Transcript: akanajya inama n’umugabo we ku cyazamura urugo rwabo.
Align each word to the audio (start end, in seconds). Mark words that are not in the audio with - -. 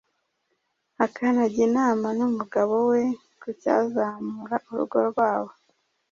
akanajya 1.05 1.61
inama 1.69 2.07
n’umugabo 2.17 2.75
we 2.89 3.01
ku 3.39 3.47
cyazamura 3.61 4.55
urugo 4.71 4.97
rwabo. 5.09 5.51